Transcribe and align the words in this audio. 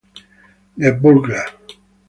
The 0.77 0.95
Burglar 0.97 1.45